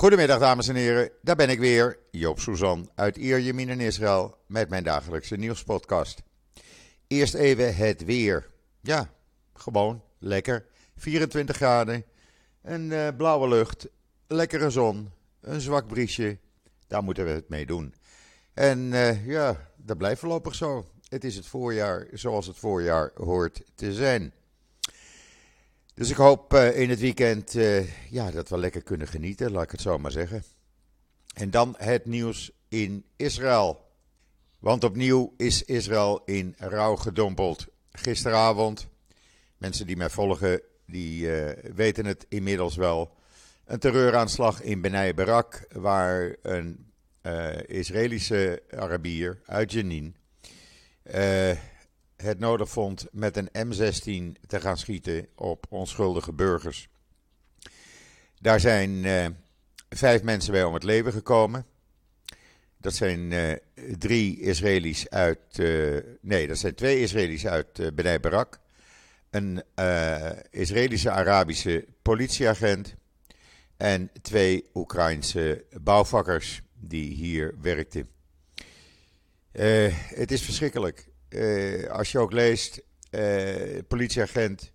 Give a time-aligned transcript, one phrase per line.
[0.00, 4.68] Goedemiddag dames en heren, daar ben ik weer, Joop Suzan uit Ierjemien in Israël met
[4.68, 6.22] mijn dagelijkse nieuwspodcast.
[7.06, 8.50] Eerst even het weer.
[8.80, 9.10] Ja,
[9.54, 10.66] gewoon lekker.
[10.96, 12.04] 24 graden,
[12.62, 13.88] een uh, blauwe lucht,
[14.26, 15.10] lekkere zon,
[15.40, 16.38] een zwak briesje.
[16.86, 17.94] Daar moeten we het mee doen.
[18.54, 20.90] En uh, ja, dat blijft voorlopig zo.
[21.08, 24.32] Het is het voorjaar zoals het voorjaar hoort te zijn.
[26.00, 29.62] Dus ik hoop uh, in het weekend uh, ja, dat we lekker kunnen genieten, laat
[29.62, 30.44] ik het zo maar zeggen.
[31.34, 33.86] En dan het nieuws in Israël.
[34.58, 37.66] Want opnieuw is Israël in rouw gedompeld.
[37.92, 38.88] Gisteravond,
[39.56, 43.14] mensen die mij volgen, die uh, weten het inmiddels wel.
[43.64, 46.92] Een terreuraanslag in Benai Barak, waar een
[47.66, 50.16] Israëlische Arabier uit Jenin
[52.20, 56.88] het nodig vond met een M16 te gaan schieten op onschuldige burgers.
[58.40, 59.26] Daar zijn uh,
[59.88, 61.66] vijf mensen bij om het leven gekomen.
[62.76, 63.52] Dat zijn uh,
[63.98, 65.58] drie Israëli's uit.
[65.58, 68.60] Uh, nee, dat zijn twee Israëli's uit uh, Barak.
[69.30, 69.62] Een
[70.50, 72.94] Israëlische Arabische politieagent.
[73.76, 78.08] En twee Oekraïnse bouwvakkers die hier werkten.
[80.14, 81.09] het is verschrikkelijk.
[81.30, 84.72] Uh, als je ook leest, uh, politieagent,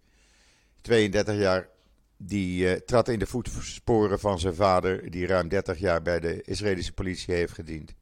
[0.81, 1.70] 32 jaar,
[2.17, 6.42] die uh, trad in de voetsporen van zijn vader, die ruim 30 jaar bij de
[6.42, 7.94] Israëlische politie heeft gediend.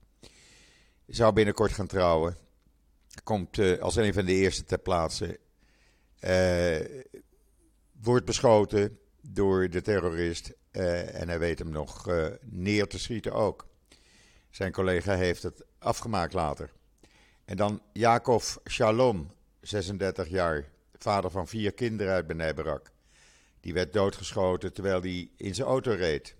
[1.08, 2.38] Zou binnenkort gaan trouwen.
[3.24, 5.40] Komt als een van de eerste ter plaatse.
[8.02, 10.54] wordt beschoten door de terrorist.
[10.72, 12.08] en hij weet hem nog
[12.42, 13.68] neer te schieten ook.
[14.50, 16.72] Zijn collega heeft het afgemaakt later.
[17.45, 22.91] En dan Jacob Shalom, 36 jaar, vader van vier kinderen uit Benai Barak.
[23.59, 26.35] Die werd doodgeschoten terwijl hij in zijn auto reed.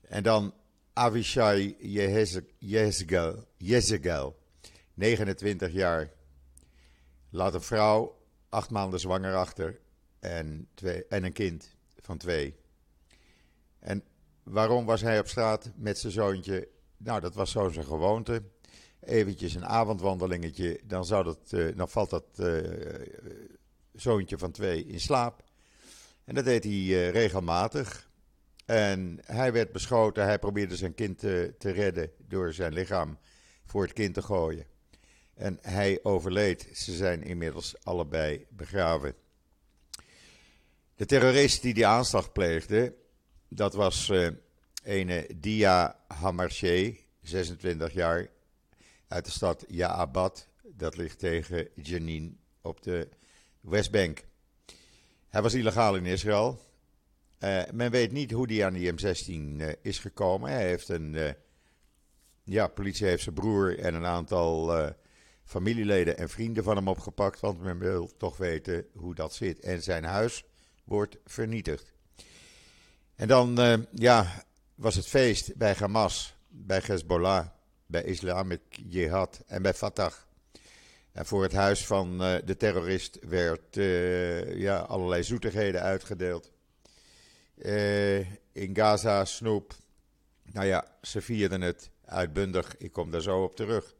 [0.00, 0.54] En dan
[0.92, 1.76] Avishai
[3.58, 4.38] Jezegel,
[4.94, 6.10] 29 jaar.
[7.30, 8.16] Laat een vrouw
[8.48, 9.80] acht maanden zwanger achter
[10.18, 12.56] en, twee, en een kind van twee.
[13.78, 14.04] En
[14.42, 16.68] waarom was hij op straat met zijn zoontje?
[16.96, 18.42] Nou, dat was zo zijn gewoonte
[19.06, 22.60] eventjes een avondwandelingetje, dan, zou dat, dan valt dat uh,
[23.92, 25.44] zoontje van twee in slaap.
[26.24, 28.08] En dat deed hij uh, regelmatig.
[28.64, 33.18] En hij werd beschoten, hij probeerde zijn kind te, te redden door zijn lichaam
[33.64, 34.66] voor het kind te gooien.
[35.34, 36.68] En hij overleed.
[36.72, 39.14] Ze zijn inmiddels allebei begraven.
[40.94, 42.94] De terrorist die die aanslag pleegde,
[43.48, 44.28] dat was uh,
[44.82, 48.28] ene Dia Hamarché, 26 jaar,
[49.08, 50.48] uit de stad Jaabad.
[50.62, 53.08] Dat ligt tegen Jenin op de
[53.60, 54.24] Westbank.
[55.28, 56.60] Hij was illegaal in Israël.
[57.40, 58.96] Uh, men weet niet hoe hij aan die M16
[59.26, 60.50] uh, eh, is gekomen.
[60.50, 61.14] Hij heeft een.
[61.14, 61.30] Uh,
[62.44, 64.92] ja, politie heeft zijn broer en een aantal
[65.44, 67.40] familieleden en vrienden van hem opgepakt.
[67.40, 69.60] Want men wil toch weten hoe dat zit.
[69.60, 70.44] En zijn huis
[70.84, 71.92] wordt vernietigd.
[73.14, 73.56] En dan
[73.92, 77.46] ja, was het feest bij Hamas, bij Hezbollah
[77.86, 80.12] bij Islamic Jihad en bij Fatah.
[81.12, 86.52] En voor het huis van uh, de terrorist werd uh, ja, allerlei zoetigheden uitgedeeld.
[87.56, 88.18] Uh,
[88.52, 89.74] in Gaza snoep.
[90.52, 92.76] Nou ja, ze vierden het uitbundig.
[92.76, 93.94] Ik kom daar zo op terug.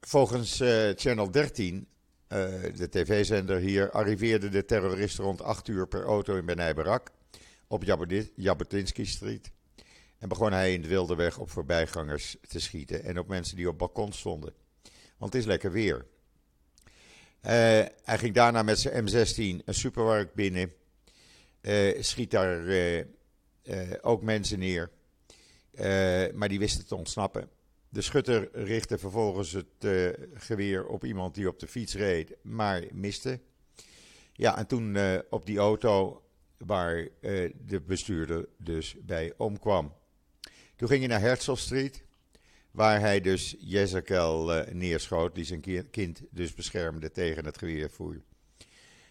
[0.00, 0.56] volgens
[0.94, 1.88] Channel 13,
[2.74, 7.10] de tv-zender hier, arriveerde de terrorist rond 8 uur per auto in Benai Barak
[7.66, 7.84] op
[8.34, 9.50] Jabotinsky Street.
[10.22, 13.68] En begon hij in de wilde weg op voorbijgangers te schieten en op mensen die
[13.68, 14.54] op balkon stonden.
[15.18, 15.96] Want het is lekker weer.
[15.96, 17.50] Uh,
[18.02, 20.72] hij ging daarna met zijn M16 een supermarkt binnen.
[21.60, 23.04] Uh, schiet daar uh,
[24.00, 24.90] ook mensen neer.
[26.34, 27.48] maar die wisten te ontsnappen.
[27.88, 29.86] De schutter richtte vervolgens het
[30.34, 33.40] geweer op iemand die op de fiets reed, maar miste.
[34.32, 34.96] Ja, en toen
[35.30, 36.22] op die auto
[36.56, 37.08] waar
[37.66, 40.00] de bestuurder dus bij omkwam.
[40.76, 42.02] Toen ging hij naar Herzl Street,
[42.70, 48.22] waar hij dus Jezekel uh, neerschoot, die zijn kind dus beschermde tegen het geweervoer.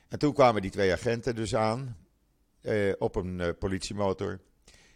[0.08, 1.98] En toen kwamen die twee agenten dus aan
[2.62, 4.40] uh, op een uh, politiemotor.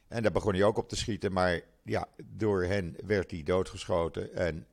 [0.07, 4.33] En daar begon hij ook op te schieten, maar ja, door hen werd hij doodgeschoten.
[4.33, 4.67] En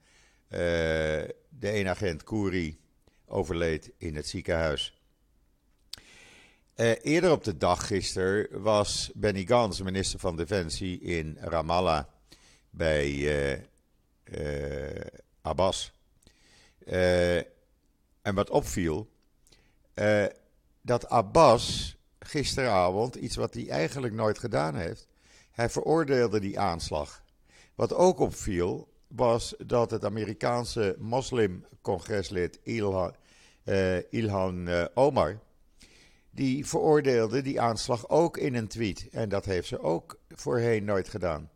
[1.48, 2.80] de ene agent, Kouri,
[3.26, 5.01] overleed in het ziekenhuis.
[6.76, 12.04] Uh, eerder op de dag gisteren was Benny Gantz, minister van Defensie, in Ramallah
[12.70, 13.58] bij uh,
[14.24, 15.00] uh,
[15.42, 15.92] Abbas.
[18.22, 19.08] en wat opviel,
[20.82, 25.08] dat Abbas gisteravond iets wat hij eigenlijk nooit gedaan heeft.
[25.50, 27.22] Hij veroordeelde die aanslag.
[27.74, 33.14] Wat ook opviel, was dat het Amerikaanse moslimcongreslid Ilhan,
[34.10, 35.40] Ilhan Omar.
[36.34, 39.08] Die veroordeelde die aanslag ook in een tweet.
[39.10, 41.50] En dat heeft ze ook voorheen nooit gedaan.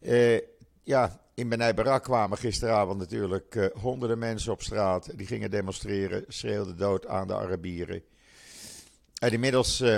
[0.00, 0.40] Uh,
[0.82, 5.18] ja, in Benai Barak kwamen gisteravond natuurlijk uh, honderden mensen op straat.
[5.18, 8.02] Die gingen demonstreren, schreeuwden dood aan de Arabieren.
[9.20, 9.96] En inmiddels uh,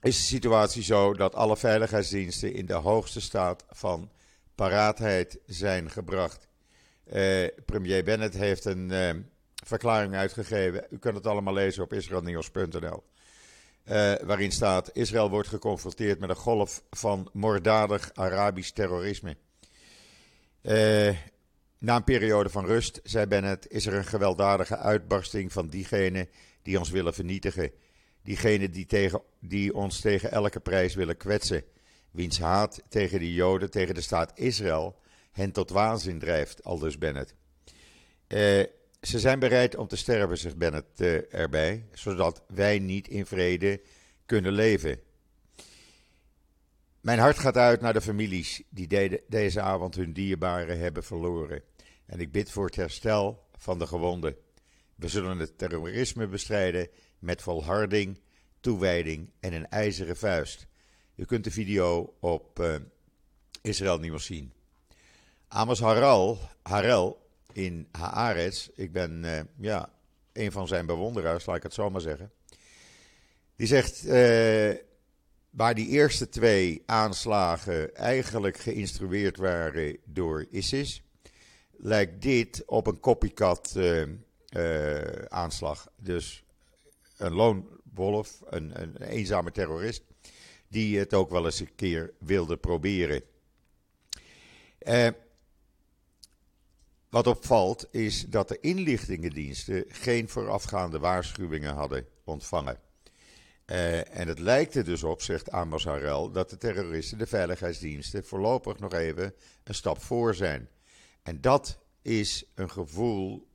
[0.00, 4.10] is de situatie zo dat alle veiligheidsdiensten in de hoogste staat van
[4.54, 6.48] paraatheid zijn gebracht.
[7.64, 8.92] Premier Bennett heeft een
[9.64, 10.86] verklaring uitgegeven.
[10.90, 13.02] U kunt het allemaal lezen op israelnieuws.nl.
[14.24, 19.36] waarin staat: Israël wordt geconfronteerd met een golf van moorddadig Arabisch terrorisme.
[20.62, 21.16] Uh,
[21.78, 26.28] na een periode van rust, zei Bennett, is er een gewelddadige uitbarsting van diegenen
[26.62, 27.70] die ons willen vernietigen.
[28.22, 28.86] Diegenen die,
[29.40, 31.64] die ons tegen elke prijs willen kwetsen.
[32.10, 34.98] Wiens haat tegen de Joden, tegen de staat Israël,
[35.32, 37.34] hen tot waanzin drijft, aldus Bennett.
[38.28, 38.64] Uh,
[39.06, 43.80] ze zijn bereid om te sterven, zegt Bennett uh, erbij, zodat wij niet in vrede
[44.26, 45.00] kunnen leven.
[47.00, 51.62] Mijn hart gaat uit naar de families die de, deze avond hun dierbaren hebben verloren.
[52.06, 54.36] En ik bid voor het herstel van de gewonden.
[54.94, 58.20] We zullen het terrorisme bestrijden met volharding,
[58.60, 60.66] toewijding en een ijzeren vuist.
[61.14, 62.74] U kunt de video op uh,
[63.62, 64.52] Israël Nieuws zien.
[65.48, 67.23] Amos Harel, Harel
[67.54, 69.92] in Haaretz, ik ben uh, ja,
[70.32, 72.32] een van zijn bewonderaars, laat ik het zo maar zeggen.
[73.56, 74.04] Die zegt.
[74.06, 74.74] Uh,
[75.54, 81.02] Waar die eerste twee aanslagen eigenlijk geïnstrueerd waren door ISIS,
[81.70, 84.02] lijkt dit op een copycat uh,
[85.28, 85.88] aanslag.
[85.96, 86.44] Dus
[87.16, 90.02] een loonwolf, een, een, eenzame terrorist,
[90.68, 93.22] die het ook wel eens een keer wilde proberen.
[94.80, 95.08] Uh,
[97.14, 102.78] wat opvalt is dat de inlichtingendiensten geen voorafgaande waarschuwingen hadden ontvangen.
[103.66, 108.24] Uh, en het lijkt er dus op, zegt Amos Harel, dat de terroristen, de veiligheidsdiensten,
[108.24, 109.34] voorlopig nog even
[109.64, 110.68] een stap voor zijn.
[111.22, 113.48] En dat is een gevoel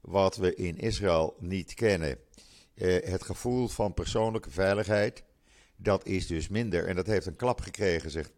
[0.00, 2.18] wat we in Israël niet kennen.
[2.74, 5.22] Uh, het gevoel van persoonlijke veiligheid,
[5.76, 6.86] dat is dus minder.
[6.86, 8.32] En dat heeft een klap gekregen, zegt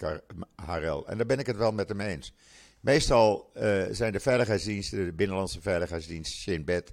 [0.55, 1.06] Harel.
[1.09, 2.35] En daar ben ik het wel met hem eens.
[2.85, 6.93] Meestal uh, zijn de veiligheidsdiensten, de Binnenlandse Veiligheidsdienst, Shin Bet,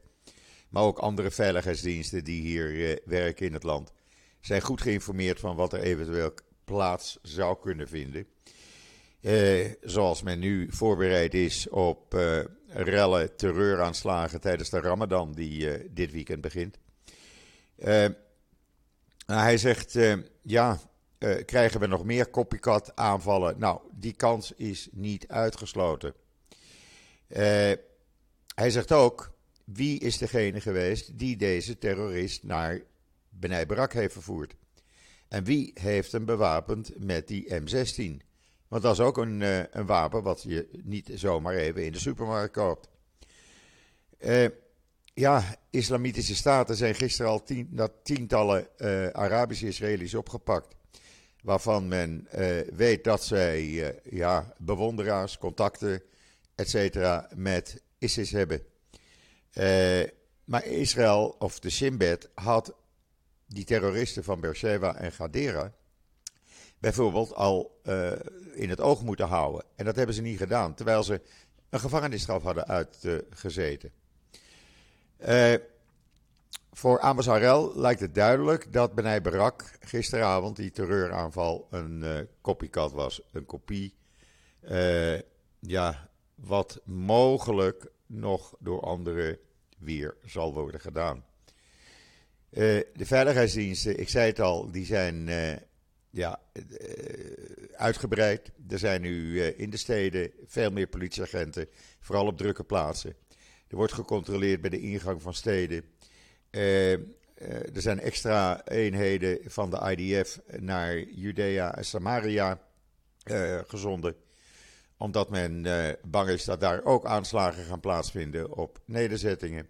[0.69, 3.93] maar ook andere veiligheidsdiensten die hier werken in het land
[4.39, 6.33] zijn goed geïnformeerd van wat er eventueel
[6.65, 8.25] plaats zou kunnen vinden.
[9.21, 12.13] Eh, zoals men nu voorbereid is op
[12.67, 16.77] rellen, terreuraanslagen tijdens de Ramadan, die dit weekend begint.
[19.25, 19.97] hij zegt:
[20.41, 20.79] ja,
[21.45, 23.59] krijgen we nog meer copycat aanvallen?
[23.59, 26.13] Nou, die kans is niet uitgesloten.
[28.55, 29.31] hij zegt ook:
[29.63, 32.81] wie is degene geweest die deze terrorist naar
[33.29, 34.55] Benai Barak heeft vervoerd.
[35.27, 38.25] En wie heeft hem bewapend met die M16?
[38.67, 41.99] Want dat is ook een, uh, een wapen wat je niet zomaar even in de
[41.99, 42.89] supermarkt koopt.
[45.13, 48.67] Ja, islamitische staten zijn gisteren al tien, dat tientallen
[49.13, 50.75] Arabische Israëli's opgepakt.
[51.41, 52.27] Waarvan men
[52.73, 56.03] weet dat zij ja, bewonderaars, contacten,
[56.55, 56.95] etc.
[57.35, 58.61] met ISIS hebben.
[60.43, 62.75] maar Israël, of de Shin had
[63.45, 65.73] die terroristen van Beersheba en Gadera
[66.79, 67.81] bijvoorbeeld al
[68.53, 69.63] in het oog moeten houden.
[69.75, 71.21] En dat hebben ze niet gedaan, terwijl ze
[71.69, 73.91] een gevangenisstraf hadden uitgezeten.
[75.27, 75.53] Uh,
[76.71, 77.25] voor Amos
[77.75, 83.21] lijkt het duidelijk dat Benai Barak gisteravond die terreuraanval een uh, copycat was.
[83.31, 83.93] Een kopie,
[85.59, 89.37] ja, wat mogelijk nog door anderen
[89.77, 91.25] weer zal worden gedaan.
[92.49, 92.61] Uh,
[92.93, 95.29] de veiligheidsdiensten, ik zei het al, die zijn
[96.09, 96.39] ja,
[97.75, 98.51] uitgebreid.
[98.69, 101.67] Er zijn nu in de steden veel meer politieagenten,
[101.99, 103.15] vooral op drukke plaatsen.
[103.67, 105.83] Er wordt gecontroleerd bij de ingang van steden.
[106.51, 112.61] Er zijn extra eenheden van de IDF naar Judea en Samaria
[113.67, 114.15] gezonden.
[114.97, 115.65] Omdat men
[116.05, 119.69] bang is dat daar ook aanslagen gaan plaatsvinden op nederzettingen.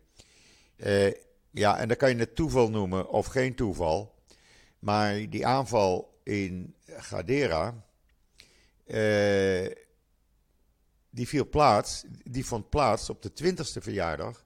[1.52, 4.20] Ja, en dan kan je het toeval noemen of geen toeval.
[4.80, 7.84] Maar die aanval in Gadera,
[11.10, 14.46] die viel plaats, die vond plaats op de 20ste verjaardag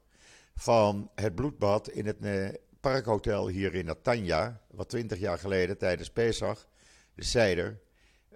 [0.56, 6.12] van het bloedbad in het uh, parkhotel hier in Natanja, wat twintig jaar geleden tijdens
[6.12, 6.68] Pesach,
[7.16, 7.80] de Seider,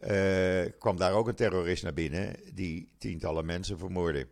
[0.03, 4.27] uh, kwam daar ook een terrorist naar binnen die tientallen mensen vermoordde.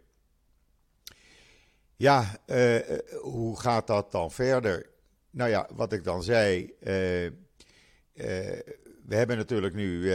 [1.95, 2.79] Ja, uh,
[3.21, 4.89] hoe gaat dat dan verder?
[5.29, 6.73] Nou ja, wat ik dan zei.
[9.05, 10.11] We hebben natuurlijk nu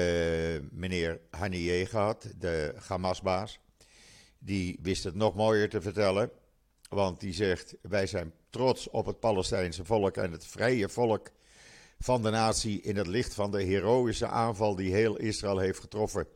[0.70, 3.60] meneer Haniyeh gehad, de Hamasbaas.
[4.38, 6.30] Die wist het nog mooier te vertellen.
[6.92, 11.30] Want die zegt: Wij zijn trots op het Palestijnse volk en het vrije volk
[11.98, 16.26] van de natie in het licht van de heroïsche aanval die heel Israël heeft getroffen.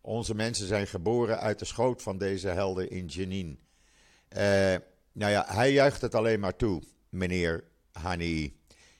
[0.00, 3.58] Onze mensen zijn geboren uit de schoot van deze helden in Jenin.
[4.36, 4.40] Uh,
[5.12, 8.58] nou ja, hij juicht het alleen maar toe, meneer Hani.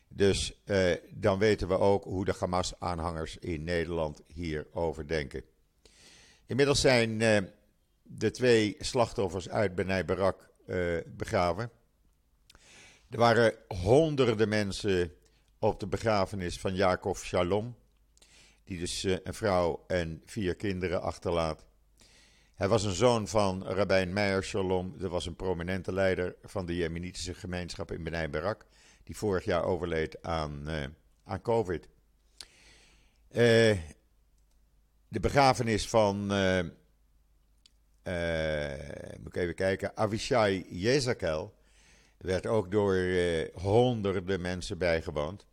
[0.09, 5.43] Dus uh, dan weten we ook hoe de Hamas-aanhangers in Nederland hierover denken.
[6.47, 7.38] Inmiddels zijn uh,
[8.02, 10.50] de twee slachtoffers uit Benai Barak
[11.07, 11.71] begraven.
[13.11, 15.12] Er waren honderden mensen
[15.59, 17.77] op de begrafenis van Jacob Shalom,
[18.65, 21.65] die dus eh, een vrouw en vier kinderen achterlaat.
[22.55, 26.77] Hij was een zoon van Rabijn Meijer Shalom, dat was een prominente leider van de
[26.77, 28.67] Jemenitische gemeenschap in Benai Barak,
[29.05, 30.85] die vorig jaar overleed aan, uh,
[31.25, 31.89] aan COVID.
[35.09, 36.31] De begrafenis van,
[39.34, 41.54] moet even kijken, Avishai Jezakel
[42.16, 42.96] werd ook door
[43.54, 45.46] honderden mensen bijgewoond.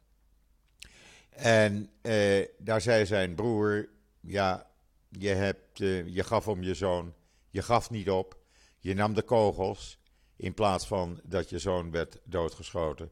[1.29, 4.71] En eh, daar zei zijn broer: Ja,
[5.09, 7.13] je, hebt, uh, je gaf om je zoon,
[7.49, 8.39] je gaf niet op,
[8.79, 9.99] je nam de kogels
[10.35, 13.11] in plaats van dat je zoon werd doodgeschoten.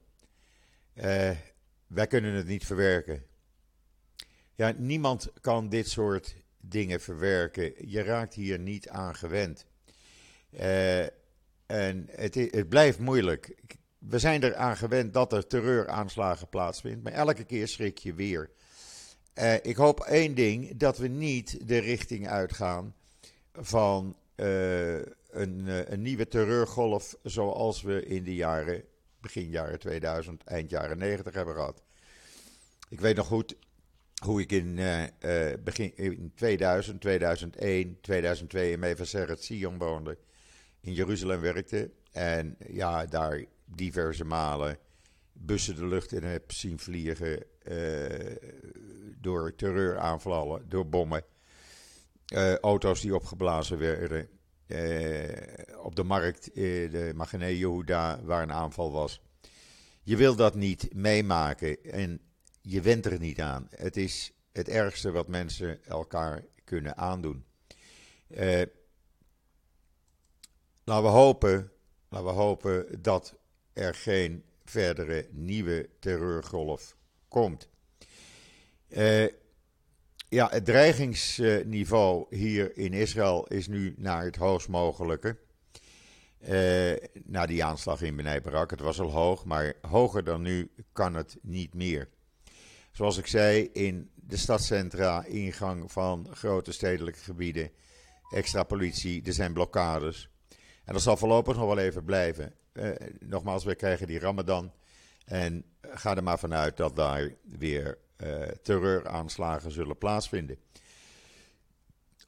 [1.87, 3.25] Wij kunnen het niet verwerken.
[4.55, 7.89] Ja, niemand kan dit soort dingen verwerken.
[7.89, 9.65] Je raakt hier niet aan gewend.
[11.65, 13.55] En het, het blijft moeilijk
[14.09, 18.49] we zijn eraan gewend dat er terreuraanslagen plaatsvinden, maar elke keer schrik je weer.
[19.39, 22.95] Uh, ik hoop één ding, dat we niet de richting uitgaan
[23.53, 24.95] van uh,
[25.29, 28.83] een, een, nieuwe terreurgolf zoals we in de jaren,
[29.21, 31.83] begin jaren 2000, eind jaren 90 hebben gehad.
[32.89, 33.55] Ik weet nog goed
[34.23, 34.79] hoe ik in,
[35.63, 40.17] begin, in 2000, 2001, 2002 in Mevasseret Sion woonde,
[40.85, 41.91] in Jeruzalem werkte.
[42.11, 44.77] En ja, daar diverse malen
[45.33, 48.35] bussen de lucht in heb zien vliegen uh,
[49.21, 51.23] door terreuraanvallen, door bommen.
[52.33, 54.29] Uh, auto's die opgeblazen werden.
[54.67, 59.21] Uh, op de markt, de Magene Yehuda, waar een aanval was.
[60.03, 62.21] Je wil dat niet meemaken en
[62.61, 63.67] je went er niet aan.
[63.69, 67.45] Het is het ergste wat mensen elkaar kunnen aandoen.
[70.85, 71.71] Laten we hopen,
[72.09, 73.35] we hopen dat
[73.73, 76.95] er geen verdere nieuwe terreurgolf
[77.27, 77.69] komt.
[78.89, 79.27] Uh,
[80.29, 85.37] ja, het dreigingsniveau hier in Israël is nu naar het hoogst mogelijke.
[86.49, 88.69] Uh, na die aanslag in Benai Barak.
[88.69, 92.09] Het was al hoog, maar hoger dan nu kan het niet meer.
[92.91, 97.71] Zoals ik zei, in de stadcentra, ingang van grote stedelijke gebieden,
[98.33, 100.29] extra politie, er zijn blokkades.
[100.85, 102.53] En dat zal voorlopig nog wel even blijven.
[102.73, 102.89] Uh,
[103.19, 104.71] nogmaals, we krijgen die Ramadan.
[105.25, 110.57] En ga er maar vanuit dat daar weer uh, terreuraanslagen zullen plaatsvinden.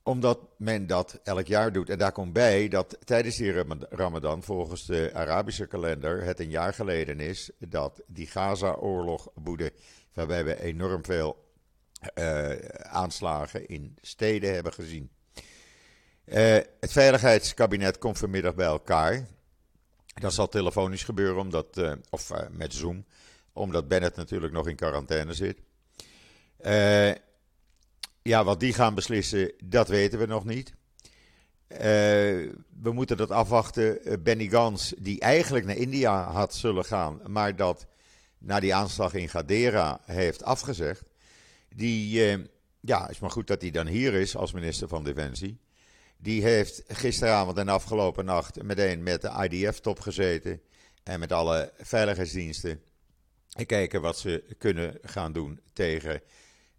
[0.04, 1.90] Omdat men dat elk jaar doet.
[1.90, 6.74] En daar komt bij dat tijdens die Ramadan, volgens de Arabische kalender, het een jaar
[6.74, 9.74] geleden is dat die Gaza-oorlog boede.
[10.14, 11.46] Waarbij we enorm veel
[12.16, 15.12] uh, aanslagen in steden hebben gezien.
[16.28, 19.28] Uh, het Veiligheidskabinet komt vanmiddag bij elkaar.
[20.14, 23.06] Dat zal telefonisch gebeuren, omdat, uh, of uh, met Zoom,
[23.54, 25.58] omdat Bennett natuurlijk nog in quarantaine zit.
[28.22, 30.74] Ja, wat die gaan beslissen, dat weten we nog niet.
[31.68, 34.00] we moeten dat afwachten.
[34.24, 37.86] Benny Gans, die eigenlijk naar India had zullen gaan, maar dat
[38.38, 41.04] na die aanslag in Gadera heeft afgezegd.
[41.76, 42.22] Die,
[42.80, 45.60] ja, is maar goed dat hij dan hier is als minister van Defensie.
[46.18, 50.62] Die heeft gisteravond en afgelopen nacht meteen met de IDF-top gezeten.
[51.04, 52.82] En met alle veiligheidsdiensten.
[53.52, 56.22] En kijken wat ze kunnen gaan doen tegen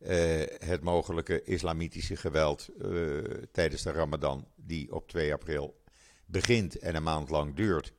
[0.01, 0.11] uh,
[0.59, 5.81] het mogelijke islamitische geweld uh, tijdens de Ramadan, die op 2 april
[6.27, 7.93] begint en een maand lang duurt.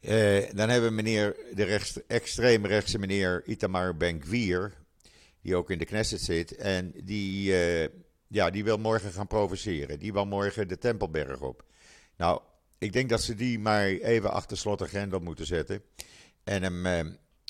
[0.00, 4.74] Uh, dan hebben we meneer, de rechts, extreemrechtse meneer Itamar Ben-Gvir,
[5.42, 6.56] die ook in de Knesset zit.
[6.56, 7.54] En die
[8.28, 9.98] ja, die wil morgen gaan provoceren.
[9.98, 11.64] Die wil morgen de Tempelberg op.
[12.16, 12.40] Nou,
[12.78, 15.82] ik denk dat ze die maar even achter slot en grendel moeten zetten.
[16.44, 17.04] En hem eh,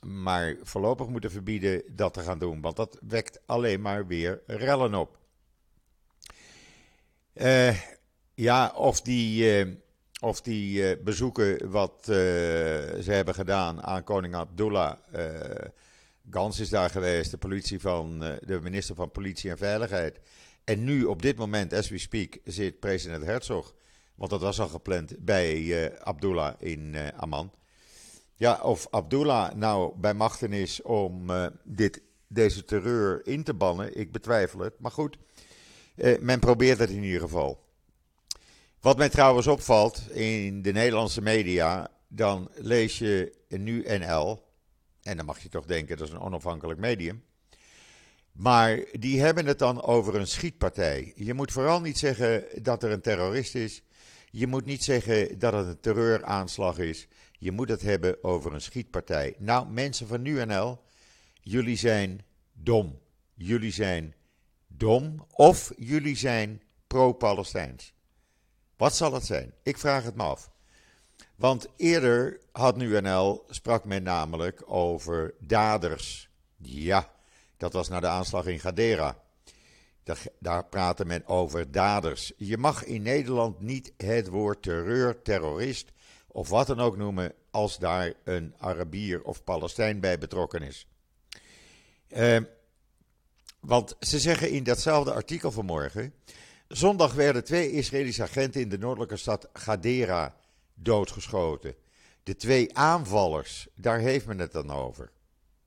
[0.06, 4.94] maar voorlopig moeten verbieden dat te gaan doen, want dat wekt alleen maar weer rellen
[4.94, 5.18] op.
[7.34, 7.76] Uh,
[8.34, 9.74] ja, of die, uh,
[10.20, 14.96] of die bezoeken wat ze hebben gedaan aan koning Abdullah.
[16.30, 20.20] Gans is daar geweest, de, politie van, de minister van Politie en Veiligheid.
[20.68, 23.74] En nu, op dit moment, as we speak, zit president Herzog.
[24.14, 27.52] Want dat was al gepland bij Abdullah in Amman.
[28.34, 33.96] Ja, of Abdullah nou bij machten is om uh, dit, deze terreur in te bannen,
[33.98, 34.78] ik betwijfel het.
[34.78, 35.18] Maar goed,
[36.20, 37.64] men probeert het in ieder geval.
[38.80, 44.42] Wat mij trouwens opvalt in de Nederlandse media, dan lees je nu NL.
[45.02, 47.22] En dan mag je toch denken, dat is een onafhankelijk medium.
[48.38, 51.12] Maar die hebben het dan over een schietpartij.
[51.16, 53.82] Je moet vooral niet zeggen dat er een terrorist is.
[54.30, 57.08] Je moet niet zeggen dat het een terreuraanslag is.
[57.38, 59.34] Je moet het hebben over een schietpartij.
[59.38, 60.80] Nou, mensen van NL,
[61.40, 62.98] jullie zijn dom.
[63.34, 64.14] Jullie zijn
[64.66, 67.92] dom of jullie zijn pro-Palestijns.
[68.76, 69.52] Wat zal het zijn?
[69.62, 70.50] Ik vraag het me af.
[71.36, 76.30] Want eerder had NL, sprak men namelijk over daders.
[76.56, 77.16] Ja,
[77.58, 79.22] dat was na de aanslag in Gadera.
[80.38, 82.32] Daar, praatte men over daders.
[82.36, 85.92] Je mag in Nederland niet het woord terreur, terrorist
[86.26, 90.86] of wat dan ook noemen als daar een Arabier of Palestijn bij betrokken is.
[92.08, 92.38] Uh,
[93.60, 96.14] want ze zeggen in datzelfde artikel vanmorgen.
[96.68, 100.36] Zondag werden twee Israëlische agenten in de noordelijke stad Gadera
[100.74, 101.74] doodgeschoten.
[102.22, 105.10] De twee aanvallers, daar heeft men het dan over.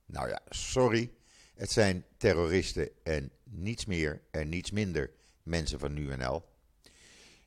[0.05, 1.11] Nou ja, sorry.
[1.53, 5.11] Het zijn terroristen en niets meer en niets minder
[5.43, 6.43] mensen van NL.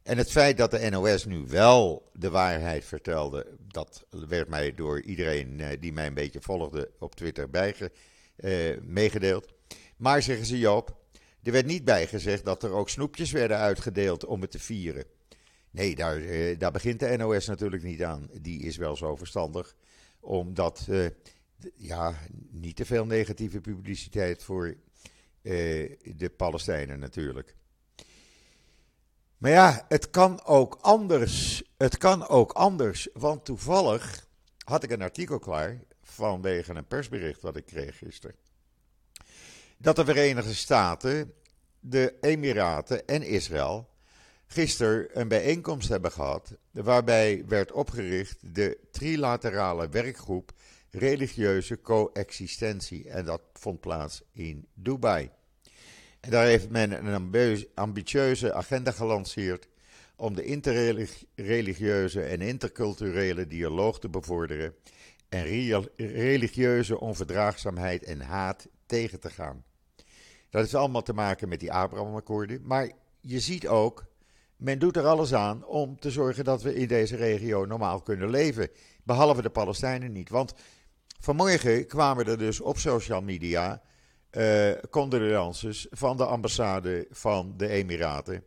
[0.02, 5.02] En het feit dat de NOS nu wel de waarheid vertelde, dat werd mij door
[5.02, 7.92] iedereen eh, die mij een beetje volgde op Twitter bijge,
[8.37, 9.52] uh, meegedeeld.
[9.96, 10.96] Maar zeggen ze Joop,
[11.42, 15.04] er werd niet bijgezegd dat er ook snoepjes werden uitgedeeld om het te vieren.
[15.71, 18.30] Nee, daar, uh, daar begint de NOS natuurlijk niet aan.
[18.40, 19.76] Die is wel zo verstandig,
[20.21, 21.06] omdat uh,
[21.74, 22.14] ja,
[22.50, 24.76] niet te veel negatieve publiciteit voor
[25.42, 27.54] de Palestijnen natuurlijk.
[29.38, 31.62] Maar ja, het kan ook anders.
[31.76, 33.08] Het kan ook anders.
[33.12, 34.26] Want toevallig
[34.64, 38.36] had ik een artikel klaar vanwege een persbericht wat ik kreeg gisteren.
[39.76, 41.34] Dat de Verenigde Staten,
[41.80, 43.88] de Emiraten en Israël
[44.46, 46.56] gisteren een bijeenkomst hebben gehad.
[46.70, 50.52] waarbij werd opgericht de trilaterale werkgroep
[50.95, 53.09] religieuze coexistentie.
[53.09, 55.30] En dat vond plaats in Dubai.
[56.21, 59.69] En daar heeft men een ambitieuze agenda gelanceerd
[60.17, 64.75] om de interreligieuze en interculturele dialoog te bevorderen
[65.28, 65.45] en
[65.97, 69.65] religieuze onverdraagzaamheid en haat tegen te gaan.
[70.50, 74.04] Dat heeft allemaal te maken met die Abraham-akkoorden, maar je ziet ook,
[74.57, 78.30] men doet er alles aan om te zorgen dat we in deze regio normaal kunnen
[78.30, 78.69] leven,
[79.02, 80.28] behalve de Palestijnen niet.
[80.28, 80.54] Want
[81.25, 83.82] vanmorgen kwamen er dus op social media
[84.32, 88.45] uh, condolences van de ambassade van de Emiraten,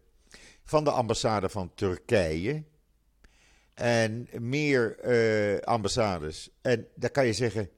[0.64, 2.64] van de ambassade van Turkije
[3.74, 6.50] en meer uh, ambassades.
[6.62, 7.70] En dan kan je zeggen: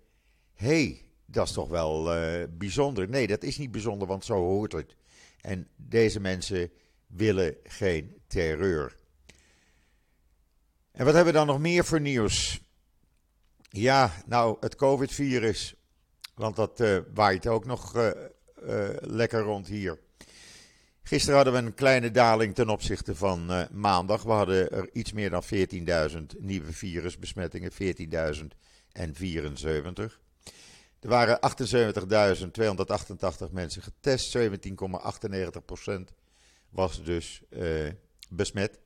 [0.55, 3.09] hey, dat is toch wel uh, bijzonder.
[3.09, 4.95] Nee, dat is niet bijzonder, want zo hoort het.
[5.41, 6.71] En deze mensen
[7.07, 8.95] willen geen terreur.
[10.91, 12.61] En wat hebben we dan nog meer voor nieuws?
[13.69, 15.73] Ja, nou, het COVID-virus.
[16.35, 19.99] Want dat uh, waait ook nog uh, uh, lekker rond hier.
[21.03, 24.23] Gisteren hadden we een kleine daling ten opzichte van maandag.
[24.23, 25.43] We hadden er iets meer dan
[26.11, 27.77] 14.000 nieuwe virusbesmettingen, 14.074.
[30.99, 31.39] Er waren
[33.47, 34.43] 78.288 mensen getest, 17,98%
[36.69, 37.41] was dus
[38.29, 38.79] besmet.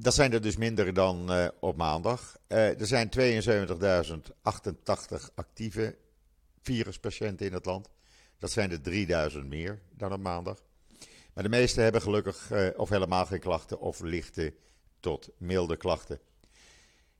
[0.00, 2.36] Dat zijn er dus minder dan uh, op maandag.
[2.48, 3.22] Uh, er zijn 72.088
[5.34, 5.96] actieve
[6.62, 7.90] viruspatiënten in het land.
[8.38, 10.62] Dat zijn er 3000 meer dan op maandag.
[11.34, 14.54] Maar de meeste hebben gelukkig uh, of helemaal geen klachten of lichte
[15.00, 16.20] tot milde klachten.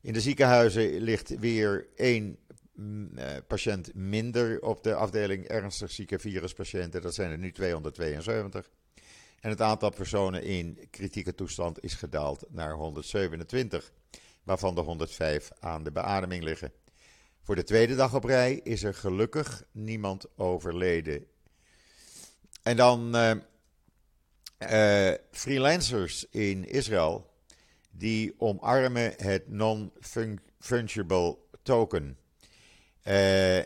[0.00, 2.38] In de ziekenhuizen ligt weer één
[2.74, 3.10] mm,
[3.46, 7.02] patiënt minder op de afdeling ernstig zieke viruspatiënten.
[7.02, 8.70] Dat zijn er nu 272.
[9.40, 13.92] En het aantal personen in kritieke toestand is gedaald naar 127,
[14.42, 16.72] waarvan de 105 aan de beademing liggen.
[17.42, 21.26] Voor de tweede dag op rij is er gelukkig niemand overleden.
[22.62, 23.30] En dan uh,
[24.58, 27.30] uh, freelancers in Israël,
[27.90, 32.18] die omarmen het non-fungible token.
[33.04, 33.58] Uh,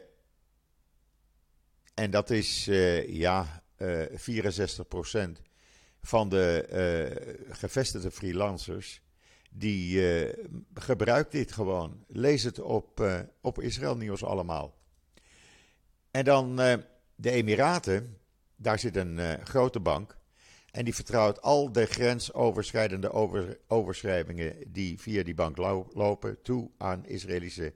[1.95, 2.65] en dat is
[3.07, 4.13] ja, uh, 64%
[6.03, 9.03] van de gevestigde freelancers.
[9.51, 10.03] Die
[10.75, 12.05] gebruikt dit gewoon.
[12.09, 13.03] Lees het op,
[13.41, 14.75] op Israël Nieuws allemaal.
[16.11, 16.57] En dan
[17.15, 18.17] de Emiraten.
[18.57, 20.17] Daar zit een grote bank.
[20.73, 25.57] En die vertrouwt al de grensoverschrijdende over, overschrijvingen die via die bank
[25.93, 27.75] lopen toe aan Israëlische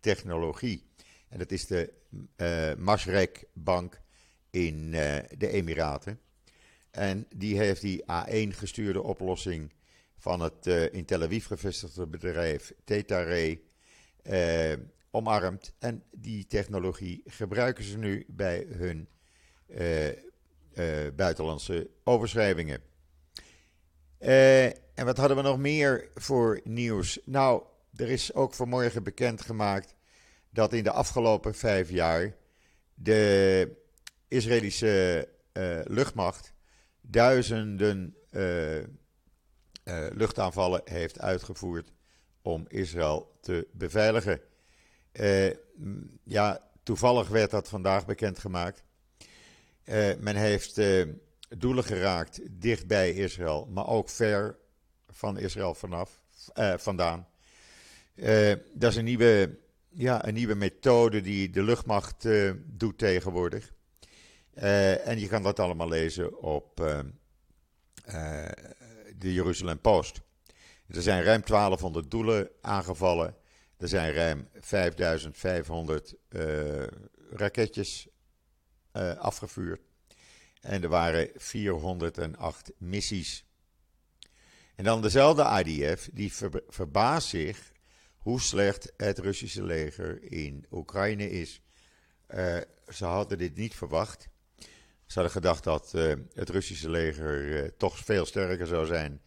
[0.00, 0.86] technologie.
[1.28, 1.92] En dat is de
[2.36, 4.00] uh, Masrek Bank
[4.50, 6.20] in uh, de Emiraten.
[6.90, 9.72] En die heeft die A1 gestuurde oplossing
[10.16, 13.60] van het uh, in Tel Aviv gevestigde bedrijf Tetare
[15.10, 15.74] omarmd.
[15.78, 19.08] En die technologie gebruiken ze nu bij hun
[21.16, 22.80] buitenlandse overschrijvingen.
[24.18, 27.18] en wat hadden we nog meer voor nieuws?
[27.24, 27.62] Nou,
[27.94, 29.94] er is ook vanmorgen bekendgemaakt
[30.50, 32.36] dat in de afgelopen vijf jaar
[32.94, 33.76] de
[34.28, 36.52] Israëlische uh, luchtmacht
[37.10, 38.84] duizenden uh, uh,
[40.12, 41.92] luchtaanvallen heeft uitgevoerd
[42.42, 44.40] om Israël te beveiligen.
[46.22, 48.82] ja, toevallig werd dat vandaag bekendgemaakt.
[50.18, 50.80] men heeft
[51.58, 54.58] doelen geraakt dicht bij Israël, maar ook ver
[55.08, 56.22] van Israël vanaf,
[56.76, 57.28] vandaan.
[58.74, 62.28] dat is een nieuwe ja, een nieuwe methode die de luchtmacht
[62.64, 63.72] doet tegenwoordig.
[64.62, 66.98] Uh, en je kan dat allemaal lezen op uh,
[69.16, 70.20] de Jeruzalem Post.
[70.88, 73.36] Er zijn ruim 1200 doelen aangevallen.
[73.76, 76.14] Er zijn ruim 5500
[77.30, 78.08] raketjes
[79.18, 79.80] afgevuurd.
[80.60, 83.44] En er waren 408 missies.
[84.74, 87.72] En dan dezelfde IDF, die ver, verbaast zich
[88.16, 91.62] hoe slecht het Russische leger in Oekraïne is.
[92.88, 94.28] Ze hadden dit niet verwacht.
[95.08, 99.20] Ze hadden gedacht dat uh, het Russische leger uh, toch veel sterker zou zijn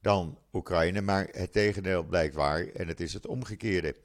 [0.00, 1.00] dan Oekraïne.
[1.00, 3.96] Maar het tegendeel blijkt waar en het is het omgekeerde.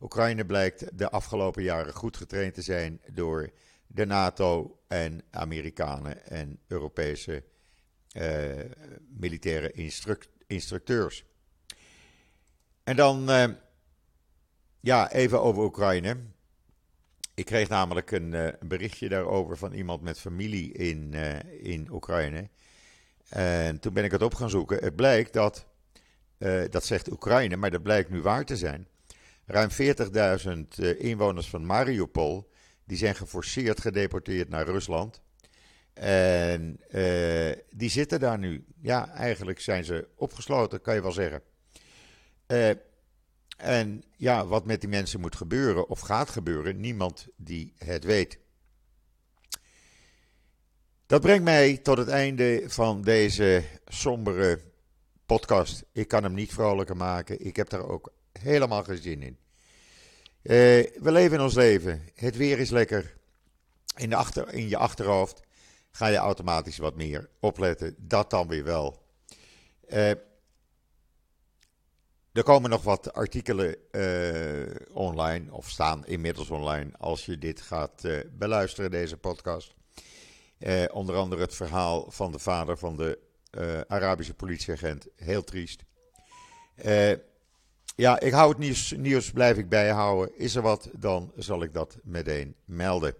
[0.00, 3.50] Oekraïne blijkt de afgelopen jaren goed getraind te zijn door
[3.86, 7.44] de NATO en Amerikanen en Europese
[9.08, 11.24] militaire instruct instructeurs.
[12.84, 13.28] En dan
[14.80, 16.16] ja, even over Oekraïne.
[17.34, 21.88] Ik kreeg namelijk een, uh, een, berichtje daarover van iemand met familie in, uh, in
[21.90, 22.48] Oekraïne.
[23.28, 24.78] En toen ben ik het op gaan zoeken.
[24.84, 25.66] Het blijkt dat,
[26.38, 28.88] uh, dat zegt Oekraïne, maar dat blijkt nu waar te zijn.
[29.46, 32.50] Ruim 40.000 inwoners van Mariupol,
[32.84, 35.20] die zijn geforceerd gedeporteerd naar Rusland.
[35.94, 36.80] En
[37.70, 38.64] die zitten daar nu.
[38.80, 41.42] Ja, eigenlijk zijn ze opgesloten, kan je wel zeggen.
[43.56, 48.38] En ja, wat met die mensen moet gebeuren of gaat gebeuren, niemand die het weet.
[51.06, 54.60] Dat brengt mij tot het einde van deze sombere
[55.26, 55.84] podcast.
[55.92, 57.46] Ik kan hem niet vrolijker maken.
[57.46, 59.36] Ik heb daar ook helemaal geen zin in.
[60.42, 60.52] Uh,
[61.02, 62.02] we leven in ons leven.
[62.14, 63.16] Het weer is lekker.
[63.96, 65.40] In, de achter, in je achterhoofd
[65.90, 67.94] ga je automatisch wat meer opletten.
[67.98, 69.02] Dat dan weer wel.
[69.88, 70.10] Uh,
[72.32, 78.04] er komen nog wat artikelen uh, online, of staan inmiddels online, als je dit gaat
[78.04, 79.74] uh, beluisteren, deze podcast.
[80.58, 83.18] Uh, onder andere het verhaal van de vader van de
[83.88, 85.06] Arabische politieagent.
[85.16, 85.84] Heel triest.
[87.96, 90.38] ja, ik hou het nieuws, nieuws, blijf ik bijhouden.
[90.38, 93.14] Is er wat, dan zal ik dat meteen melden.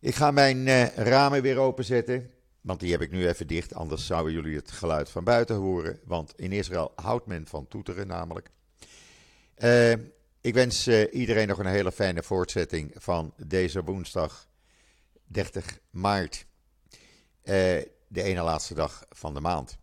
[0.00, 2.33] Ik ga mijn ramen weer openzetten.
[2.64, 6.00] Want die heb ik nu even dicht, anders zouden jullie het geluid van buiten horen.
[6.04, 8.50] Want in Israël houdt men van toeteren namelijk.
[9.58, 9.92] Uh,
[10.40, 14.48] ik wens uh, iedereen nog een hele fijne voortzetting van deze woensdag
[15.24, 16.46] 30 maart.
[17.42, 17.52] Uh,
[18.08, 19.76] de ene laatste dag van de maand.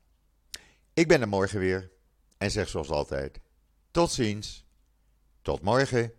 [0.94, 1.91] Ik ben er morgen weer
[2.38, 3.39] en zeg zoals altijd:
[3.91, 4.65] tot ziens,
[5.41, 6.13] tot morgen.